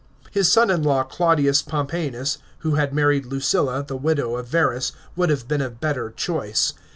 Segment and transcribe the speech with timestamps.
[0.31, 4.93] His son in law Claudius Pompe anus, who had married Lucilla, the widow of Verus,
[5.15, 6.73] would have bt en a better choice.